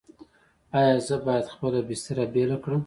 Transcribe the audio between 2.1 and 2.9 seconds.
بیله کړم؟